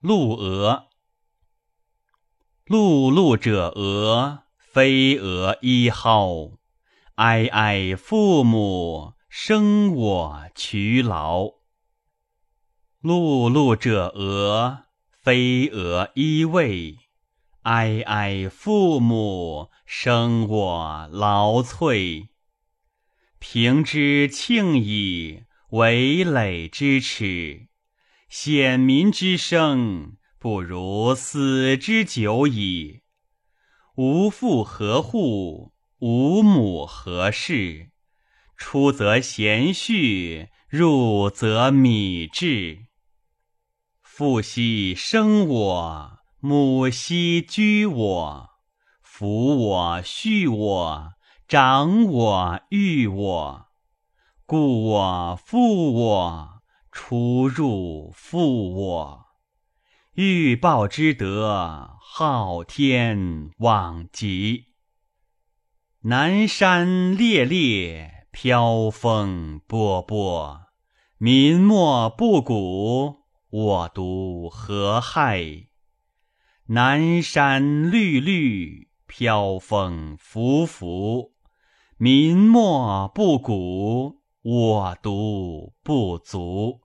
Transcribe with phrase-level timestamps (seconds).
[0.00, 0.88] 陆娥。
[2.66, 6.58] 碌碌者鹅，飞蛾一蒿。
[7.14, 11.46] 哀哀父母，生我劬劳。
[13.02, 14.84] 碌碌者鹅，
[15.22, 16.98] 飞蛾一喂。
[17.62, 22.28] 哀哀父母，生我劳瘁。
[23.38, 27.68] 平之庆矣，为累之耻。
[28.28, 33.02] 显民之生，不如死之久矣。
[33.94, 35.72] 无父何户？
[36.00, 37.90] 无母何事？
[38.56, 42.86] 出则贤婿，入则米至。
[44.02, 48.50] 父兮生我，母兮居我，
[49.04, 51.12] 抚我畜我，
[51.46, 53.66] 长我育我，
[54.44, 56.55] 故我负我，
[56.96, 59.26] 出入负我。
[60.14, 64.68] 欲报之德，昊天罔极。
[66.04, 70.62] 南山烈烈，飘风波波。
[71.18, 75.66] 民莫不古，我独何害？
[76.68, 81.34] 南山绿绿，飘风拂拂。
[81.98, 86.80] 民莫不古，我独不足。